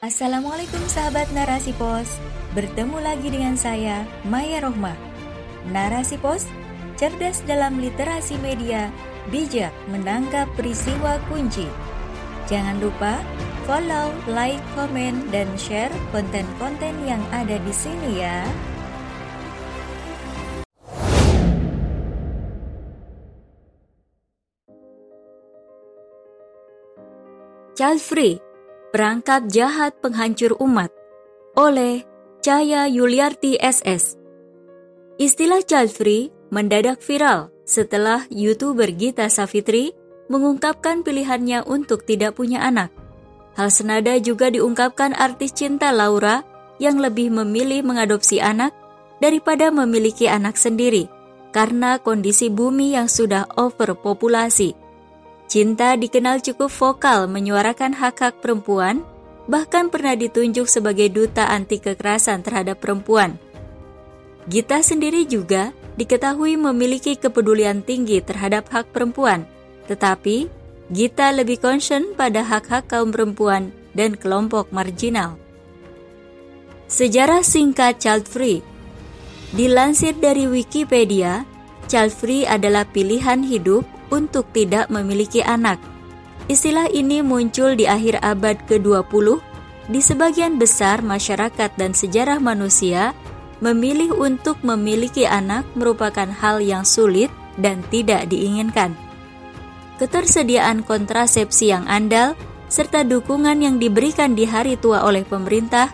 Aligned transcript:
Assalamualaikum 0.00 0.80
sahabat 0.88 1.28
Narasi 1.36 1.76
Pos. 1.76 2.08
Bertemu 2.56 3.04
lagi 3.04 3.28
dengan 3.28 3.52
saya, 3.52 4.08
Maya 4.24 4.64
Rohmah. 4.64 4.96
Narasi 5.76 6.16
Pos, 6.16 6.48
cerdas 6.96 7.44
dalam 7.44 7.76
literasi 7.76 8.40
media, 8.40 8.88
bijak 9.28 9.68
menangkap 9.92 10.48
peristiwa 10.56 11.20
kunci. 11.28 11.68
Jangan 12.48 12.80
lupa 12.80 13.20
follow, 13.68 14.08
like, 14.24 14.64
komen, 14.72 15.28
dan 15.28 15.52
share 15.60 15.92
konten-konten 16.16 16.96
yang 17.04 17.20
ada 17.28 17.60
di 17.60 17.68
sini 17.76 18.24
ya. 18.24 18.48
Child 27.76 28.00
Free 28.00 28.49
Perangkap 28.90 29.46
Jahat 29.46 30.02
Penghancur 30.02 30.58
Umat 30.58 30.90
oleh 31.54 32.02
Caya 32.42 32.90
Yuliarti 32.90 33.54
SS. 33.54 34.18
Istilah 35.14 35.62
child 35.62 35.94
free 35.94 36.34
mendadak 36.50 36.98
viral 36.98 37.54
setelah 37.62 38.26
YouTuber 38.34 38.90
Gita 38.98 39.30
Savitri 39.30 39.94
mengungkapkan 40.26 41.06
pilihannya 41.06 41.62
untuk 41.70 42.02
tidak 42.02 42.34
punya 42.34 42.66
anak. 42.66 42.90
Hal 43.54 43.70
senada 43.70 44.18
juga 44.18 44.50
diungkapkan 44.50 45.14
artis 45.14 45.54
cinta 45.54 45.94
Laura 45.94 46.42
yang 46.82 46.98
lebih 46.98 47.30
memilih 47.30 47.86
mengadopsi 47.86 48.42
anak 48.42 48.74
daripada 49.22 49.70
memiliki 49.70 50.26
anak 50.26 50.58
sendiri 50.58 51.06
karena 51.54 52.02
kondisi 52.02 52.50
bumi 52.50 52.98
yang 52.98 53.06
sudah 53.06 53.46
overpopulasi. 53.54 54.74
Cinta 55.50 55.98
dikenal 55.98 56.46
cukup 56.46 56.70
vokal 56.70 57.26
menyuarakan 57.26 57.98
hak-hak 57.98 58.38
perempuan, 58.38 59.02
bahkan 59.50 59.90
pernah 59.90 60.14
ditunjuk 60.14 60.70
sebagai 60.70 61.10
duta 61.10 61.50
anti 61.50 61.82
kekerasan 61.82 62.46
terhadap 62.46 62.78
perempuan. 62.78 63.34
Gita 64.46 64.78
sendiri 64.78 65.26
juga 65.26 65.74
diketahui 65.98 66.54
memiliki 66.54 67.18
kepedulian 67.18 67.82
tinggi 67.82 68.22
terhadap 68.22 68.70
hak 68.70 68.94
perempuan, 68.94 69.42
tetapi 69.90 70.46
Gita 70.94 71.34
lebih 71.34 71.58
concern 71.58 72.14
pada 72.14 72.46
hak-hak 72.46 72.86
kaum 72.86 73.10
perempuan 73.10 73.74
dan 73.90 74.14
kelompok 74.14 74.70
marginal. 74.70 75.34
Sejarah 76.86 77.42
singkat 77.42 77.98
child 77.98 78.26
free 78.26 78.62
Dilansir 79.50 80.14
dari 80.14 80.46
Wikipedia, 80.46 81.42
child 81.90 82.14
free 82.14 82.46
adalah 82.46 82.86
pilihan 82.86 83.42
hidup 83.42 83.82
untuk 84.10 84.46
tidak 84.52 84.90
memiliki 84.92 85.40
anak. 85.40 85.78
Istilah 86.50 86.90
ini 86.90 87.22
muncul 87.22 87.78
di 87.78 87.86
akhir 87.86 88.20
abad 88.26 88.58
ke-20 88.66 89.38
di 89.90 90.00
sebagian 90.02 90.58
besar 90.58 91.02
masyarakat 91.02 91.70
dan 91.78 91.94
sejarah 91.94 92.42
manusia 92.42 93.14
memilih 93.62 94.14
untuk 94.18 94.58
memiliki 94.66 95.26
anak 95.26 95.66
merupakan 95.78 96.26
hal 96.26 96.58
yang 96.62 96.82
sulit 96.82 97.30
dan 97.58 97.82
tidak 97.90 98.26
diinginkan. 98.26 98.96
Ketersediaan 100.00 100.80
kontrasepsi 100.80 101.70
yang 101.70 101.84
andal 101.84 102.32
serta 102.72 103.04
dukungan 103.04 103.60
yang 103.60 103.76
diberikan 103.76 104.32
di 104.32 104.48
hari 104.48 104.80
tua 104.80 105.04
oleh 105.04 105.26
pemerintah 105.26 105.92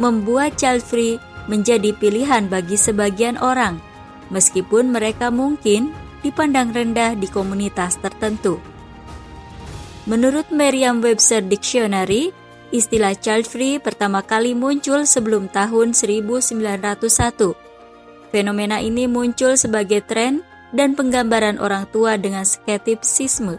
membuat 0.00 0.58
child 0.58 0.82
free 0.82 1.22
menjadi 1.46 1.94
pilihan 1.94 2.50
bagi 2.50 2.74
sebagian 2.74 3.38
orang, 3.38 3.78
meskipun 4.32 4.90
mereka 4.90 5.28
mungkin 5.30 5.92
dipandang 6.24 6.72
rendah 6.72 7.12
di 7.12 7.28
komunitas 7.28 8.00
tertentu. 8.00 8.56
Menurut 10.08 10.48
Merriam-Webster 10.48 11.44
Dictionary, 11.44 12.32
istilah 12.72 13.12
child 13.16 13.44
free 13.44 13.76
pertama 13.76 14.24
kali 14.24 14.56
muncul 14.56 15.04
sebelum 15.04 15.52
tahun 15.52 15.92
1901. 15.92 17.52
Fenomena 18.32 18.80
ini 18.80 19.04
muncul 19.04 19.54
sebagai 19.54 20.02
tren 20.04 20.42
dan 20.74 20.98
penggambaran 20.98 21.62
orang 21.62 21.86
tua 21.88 22.18
dengan 22.18 22.42
skeptisisme. 22.42 23.56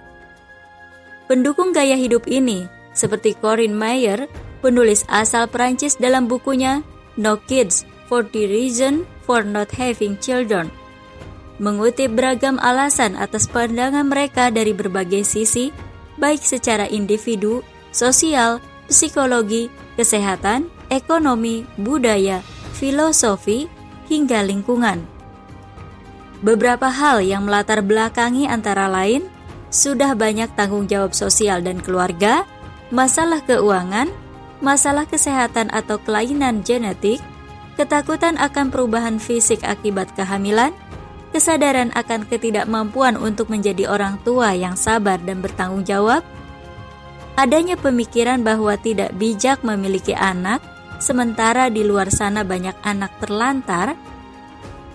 Pendukung 1.25 1.73
gaya 1.73 1.97
hidup 1.97 2.29
ini, 2.29 2.69
seperti 2.93 3.33
Corinne 3.39 3.73
Mayer, 3.73 4.29
penulis 4.61 5.01
asal 5.09 5.49
Prancis 5.49 5.97
dalam 5.97 6.29
bukunya 6.29 6.85
No 7.17 7.39
Kids, 7.49 7.87
40 8.11 8.51
Reasons 8.51 8.99
for 9.25 9.41
Not 9.41 9.73
Having 9.73 10.21
Children, 10.21 10.69
mengutip 11.57 12.11
beragam 12.11 12.59
alasan 12.59 13.15
atas 13.15 13.47
pandangan 13.47 14.07
mereka 14.07 14.51
dari 14.51 14.75
berbagai 14.75 15.23
sisi, 15.23 15.71
baik 16.19 16.43
secara 16.43 16.87
individu, 16.87 17.63
sosial, 17.95 18.59
psikologi, 18.91 19.71
kesehatan, 19.95 20.67
ekonomi, 20.91 21.63
budaya, 21.79 22.43
filosofi, 22.75 23.71
hingga 24.11 24.45
lingkungan. 24.45 25.01
Beberapa 26.45 26.91
hal 26.91 27.25
yang 27.25 27.47
melatar 27.47 27.81
belakangi 27.81 28.45
antara 28.45 28.85
lain 28.85 29.25
sudah 29.73 30.13
banyak 30.13 30.51
tanggung 30.53 30.85
jawab 30.85 31.15
sosial 31.15 31.63
dan 31.63 31.81
keluarga, 31.81 32.45
masalah 32.93 33.41
keuangan, 33.43 34.11
masalah 34.61 35.09
kesehatan 35.09 35.73
atau 35.73 35.97
kelainan 35.99 36.61
genetik, 36.61 37.19
ketakutan 37.75 38.37
akan 38.37 38.69
perubahan 38.69 39.17
fisik 39.17 39.65
akibat 39.65 40.11
kehamilan, 40.13 40.71
kesadaran 41.31 41.93
akan 41.95 42.27
ketidakmampuan 42.29 43.17
untuk 43.17 43.49
menjadi 43.49 43.89
orang 43.89 44.21
tua 44.21 44.53
yang 44.53 44.77
sabar 44.77 45.17
dan 45.21 45.41
bertanggung 45.41 45.85
jawab, 45.87 46.21
adanya 47.39 47.75
pemikiran 47.79 48.43
bahwa 48.43 48.75
tidak 48.77 49.13
bijak 49.15 49.63
memiliki 49.63 50.13
anak, 50.13 50.61
sementara 50.99 51.67
di 51.71 51.83
luar 51.83 52.11
sana 52.11 52.43
banyak 52.43 52.75
anak 52.83 53.11
terlantar, 53.23 53.95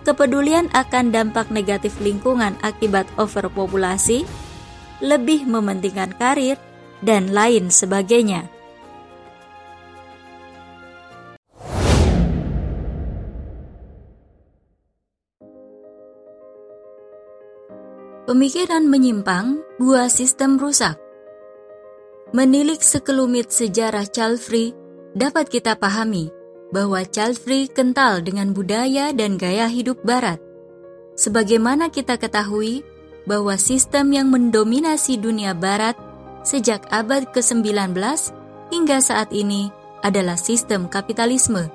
kepedulian 0.04 0.68
akan 0.72 1.12
dampak 1.12 1.52
negatif 1.52 1.98
lingkungan 2.00 2.56
akibat 2.64 3.04
overpopulasi, 3.20 4.24
lebih 5.00 5.48
mementingkan 5.48 6.12
karir, 6.16 6.56
dan 7.00 7.32
lain 7.32 7.72
sebagainya. 7.72 8.59
Pemikiran 18.30 18.86
menyimpang, 18.86 19.58
buah 19.82 20.06
sistem 20.06 20.54
rusak. 20.54 20.94
Menilik 22.30 22.78
sekelumit 22.78 23.50
sejarah 23.50 24.06
child 24.06 24.38
free, 24.38 24.70
dapat 25.18 25.50
kita 25.50 25.74
pahami 25.74 26.30
bahwa 26.70 27.02
child 27.02 27.42
free 27.42 27.66
kental 27.66 28.22
dengan 28.22 28.54
budaya 28.54 29.10
dan 29.10 29.34
gaya 29.34 29.66
hidup 29.66 29.98
barat. 30.06 30.38
Sebagaimana 31.18 31.90
kita 31.90 32.22
ketahui 32.22 32.86
bahwa 33.26 33.58
sistem 33.58 34.14
yang 34.14 34.30
mendominasi 34.30 35.18
dunia 35.18 35.50
barat 35.50 35.98
sejak 36.46 36.86
abad 36.94 37.34
ke-19 37.34 37.98
hingga 38.70 39.02
saat 39.02 39.34
ini 39.34 39.74
adalah 40.06 40.38
sistem 40.38 40.86
kapitalisme. 40.86 41.66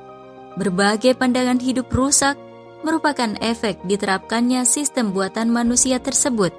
Berbagai 0.56 1.20
pandangan 1.20 1.60
hidup 1.60 1.92
rusak 1.92 2.40
merupakan 2.86 3.34
efek 3.42 3.82
diterapkannya 3.90 4.62
sistem 4.70 5.10
buatan 5.10 5.50
manusia 5.50 5.98
tersebut. 5.98 6.54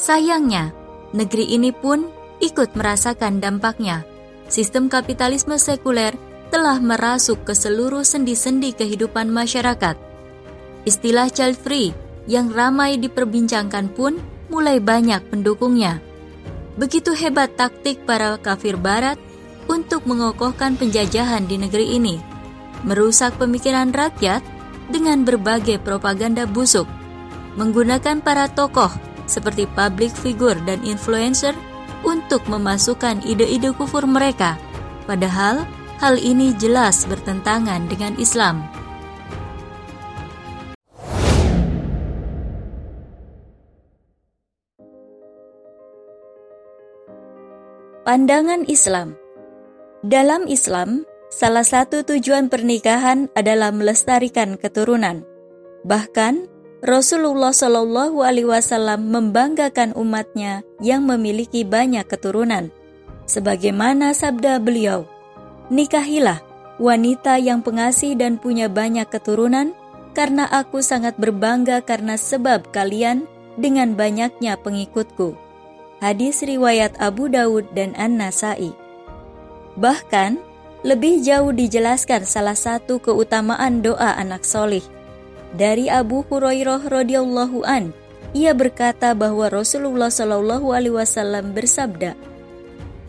Sayangnya, 0.00 0.72
negeri 1.12 1.52
ini 1.52 1.76
pun 1.76 2.08
ikut 2.40 2.72
merasakan 2.72 3.44
dampaknya. 3.44 4.08
Sistem 4.48 4.88
kapitalisme 4.88 5.60
sekuler 5.60 6.16
telah 6.48 6.80
merasuk 6.80 7.44
ke 7.44 7.52
seluruh 7.52 8.00
sendi-sendi 8.00 8.72
kehidupan 8.72 9.28
masyarakat. 9.28 10.00
Istilah 10.88 11.28
child 11.28 11.60
free 11.60 11.92
yang 12.24 12.48
ramai 12.48 12.96
diperbincangkan 12.96 13.92
pun 13.92 14.16
mulai 14.48 14.80
banyak 14.80 15.20
pendukungnya. 15.28 16.00
Begitu 16.80 17.12
hebat 17.12 17.56
taktik 17.60 18.08
para 18.08 18.38
kafir 18.40 18.80
barat 18.80 19.18
untuk 19.66 20.06
mengokohkan 20.06 20.78
penjajahan 20.78 21.44
di 21.44 21.58
negeri 21.58 21.98
ini, 21.98 22.22
merusak 22.86 23.34
pemikiran 23.40 23.90
rakyat 23.90 24.55
dengan 24.90 25.26
berbagai 25.26 25.82
propaganda 25.82 26.46
busuk, 26.46 26.86
menggunakan 27.58 28.22
para 28.22 28.46
tokoh 28.50 28.90
seperti 29.26 29.66
public 29.74 30.14
figure 30.14 30.56
dan 30.64 30.78
influencer 30.86 31.52
untuk 32.06 32.46
memasukkan 32.46 33.24
ide-ide 33.26 33.74
kufur 33.74 34.06
mereka, 34.06 34.54
padahal 35.10 35.66
hal 35.98 36.14
ini 36.20 36.54
jelas 36.54 37.08
bertentangan 37.08 37.90
dengan 37.90 38.14
Islam. 38.20 38.62
Pandangan 48.06 48.62
Islam 48.70 49.18
Dalam 50.06 50.46
Islam, 50.46 51.02
Salah 51.36 51.68
satu 51.68 52.00
tujuan 52.00 52.48
pernikahan 52.48 53.28
adalah 53.36 53.68
melestarikan 53.68 54.56
keturunan. 54.56 55.20
Bahkan 55.84 56.48
Rasulullah 56.80 57.52
Shallallahu 57.52 58.24
Alaihi 58.24 58.48
Wasallam 58.48 59.12
membanggakan 59.12 59.92
umatnya 60.00 60.64
yang 60.80 61.04
memiliki 61.04 61.60
banyak 61.60 62.08
keturunan. 62.08 62.72
Sebagaimana 63.28 64.16
sabda 64.16 64.56
beliau, 64.64 65.04
Nikahilah 65.68 66.40
wanita 66.80 67.36
yang 67.36 67.60
pengasih 67.60 68.16
dan 68.16 68.40
punya 68.40 68.72
banyak 68.72 69.04
keturunan, 69.04 69.76
karena 70.16 70.48
aku 70.48 70.80
sangat 70.80 71.20
berbangga 71.20 71.84
karena 71.84 72.16
sebab 72.16 72.72
kalian 72.72 73.28
dengan 73.60 73.92
banyaknya 73.92 74.56
pengikutku. 74.56 75.36
Hadis 76.00 76.40
riwayat 76.40 76.96
Abu 76.96 77.28
Dawud 77.28 77.76
dan 77.76 77.92
An-Nasai. 77.92 78.72
Bahkan, 79.76 80.45
lebih 80.86 81.18
jauh 81.18 81.50
dijelaskan 81.50 82.22
salah 82.22 82.54
satu 82.54 83.02
keutamaan 83.02 83.82
doa 83.82 84.14
anak 84.14 84.46
solih. 84.46 84.86
Dari 85.50 85.90
Abu 85.90 86.22
Hurairah 86.22 86.86
radhiyallahu 86.86 87.66
an, 87.66 87.90
ia 88.30 88.54
berkata 88.54 89.10
bahwa 89.18 89.50
Rasulullah 89.50 90.14
Shallallahu 90.14 90.70
alaihi 90.70 90.94
wasallam 90.94 91.50
bersabda, 91.58 92.14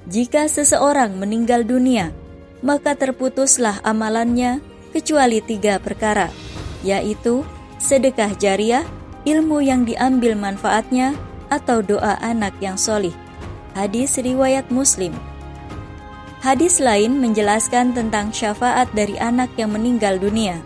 "Jika 0.10 0.50
seseorang 0.50 1.22
meninggal 1.22 1.70
dunia, 1.70 2.10
maka 2.66 2.98
terputuslah 2.98 3.78
amalannya 3.86 4.58
kecuali 4.90 5.38
tiga 5.46 5.78
perkara, 5.78 6.34
yaitu 6.82 7.46
sedekah 7.78 8.34
jariah, 8.42 8.90
ilmu 9.30 9.62
yang 9.62 9.86
diambil 9.86 10.34
manfaatnya, 10.34 11.14
atau 11.54 11.86
doa 11.86 12.18
anak 12.26 12.58
yang 12.58 12.76
solih. 12.76 13.14
Hadis 13.78 14.18
riwayat 14.18 14.68
Muslim. 14.74 15.14
Hadis 16.38 16.78
lain 16.78 17.18
menjelaskan 17.18 17.98
tentang 17.98 18.30
syafaat 18.30 18.88
dari 18.94 19.18
anak 19.18 19.50
yang 19.58 19.74
meninggal 19.74 20.22
dunia. 20.22 20.62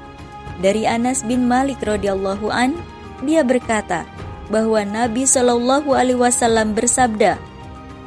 Dari 0.59 0.83
Anas 0.83 1.23
bin 1.23 1.47
Malik 1.47 1.79
radhiyallahu 1.81 2.51
an, 2.51 2.75
dia 3.23 3.41
berkata 3.41 4.03
bahwa 4.51 4.83
Nabi 4.83 5.23
Shallallahu 5.23 5.95
alaihi 5.95 6.19
wasallam 6.19 6.75
bersabda, 6.75 7.39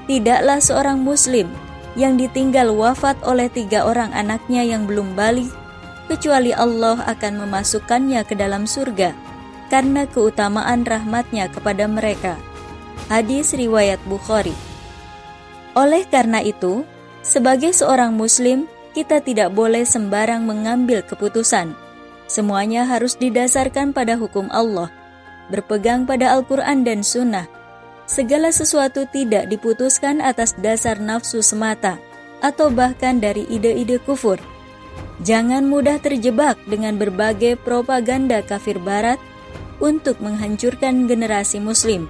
"Tidaklah 0.05 0.61
seorang 0.61 1.01
muslim 1.01 1.49
yang 1.97 2.21
ditinggal 2.21 2.75
wafat 2.75 3.17
oleh 3.25 3.49
tiga 3.49 3.89
orang 3.89 4.13
anaknya 4.13 4.61
yang 4.67 4.85
belum 4.85 5.17
balik, 5.17 5.49
kecuali 6.11 6.53
Allah 6.53 7.01
akan 7.09 7.49
memasukkannya 7.49 8.21
ke 8.29 8.35
dalam 8.37 8.69
surga 8.69 9.17
karena 9.73 10.05
keutamaan 10.05 10.85
rahmatnya 10.85 11.49
kepada 11.49 11.89
mereka. 11.89 12.37
Hadis 13.09 13.53
Riwayat 13.53 14.01
Bukhari 14.07 14.55
Oleh 15.75 16.07
karena 16.07 16.41
itu, 16.41 16.87
sebagai 17.25 17.73
seorang 17.73 18.12
muslim, 18.12 18.69
kita 18.93 19.19
tidak 19.19 19.50
boleh 19.56 19.82
sembarang 19.82 20.44
mengambil 20.44 21.03
keputusan. 21.03 21.75
Semuanya 22.31 22.87
harus 22.87 23.19
didasarkan 23.19 23.91
pada 23.91 24.15
hukum 24.15 24.47
Allah, 24.53 24.93
berpegang 25.49 26.06
pada 26.06 26.37
Al-Quran 26.37 26.87
dan 26.87 27.03
Sunnah, 27.03 27.50
segala 28.05 28.53
sesuatu 28.53 29.09
tidak 29.11 29.49
diputuskan 29.49 30.21
atas 30.21 30.55
dasar 30.61 31.00
nafsu 31.00 31.41
semata 31.41 31.99
atau 32.44 32.69
bahkan 32.69 33.19
dari 33.19 33.49
ide-ide 33.49 33.99
kufur. 34.05 34.37
Jangan 35.25 35.65
mudah 35.65 35.99
terjebak 35.99 36.61
dengan 36.69 37.00
berbagai 37.00 37.56
propaganda 37.61 38.44
kafir 38.44 38.77
barat 38.79 39.19
untuk 39.81 40.20
menghancurkan 40.20 41.06
generasi 41.11 41.59
muslim. 41.59 42.06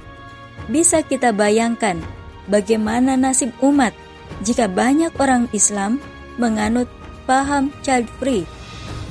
Bisa 0.69 1.05
kita 1.05 1.33
bayangkan 1.33 2.01
bagaimana 2.49 3.17
nasib 3.17 3.53
umat 3.61 3.93
jika 4.43 4.67
banyak 4.67 5.15
orang 5.21 5.47
Islam 5.55 6.03
menganut 6.41 6.91
paham 7.29 7.71
child 7.87 8.11
free, 8.19 8.49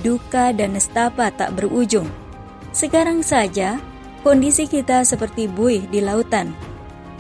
duka 0.04 0.52
dan 0.52 0.76
nestapa 0.76 1.32
tak 1.32 1.56
berujung. 1.56 2.10
Sekarang 2.76 3.24
saja, 3.24 3.80
kondisi 4.26 4.68
kita 4.68 5.06
seperti 5.08 5.48
buih 5.48 5.88
di 5.88 6.04
lautan 6.04 6.52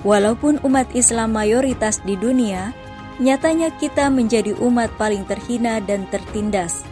Walaupun 0.03 0.59
umat 0.67 0.91
Islam 0.91 1.31
mayoritas 1.31 2.03
di 2.03 2.19
dunia, 2.19 2.75
nyatanya 3.23 3.71
kita 3.79 4.11
menjadi 4.11 4.51
umat 4.59 4.91
paling 4.99 5.23
terhina 5.23 5.79
dan 5.79 6.03
tertindas. 6.11 6.83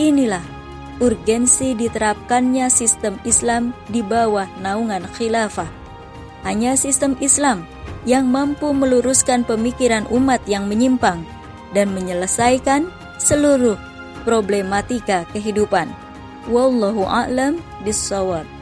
Inilah 0.00 0.42
urgensi 0.98 1.76
diterapkannya 1.76 2.72
sistem 2.72 3.20
Islam 3.28 3.76
di 3.92 4.00
bawah 4.00 4.48
naungan 4.64 5.04
khilafah. 5.12 5.68
Hanya 6.48 6.72
sistem 6.80 7.20
Islam 7.20 7.68
yang 8.06 8.30
mampu 8.30 8.70
meluruskan 8.74 9.42
pemikiran 9.46 10.06
umat 10.10 10.42
yang 10.46 10.66
menyimpang 10.66 11.22
dan 11.72 11.90
menyelesaikan 11.94 12.90
seluruh 13.18 13.76
problematika 14.22 15.24
kehidupan. 15.32 15.90
Wallahu 16.48 17.04
a'lam 17.04 17.60
bishawab. 17.84 18.57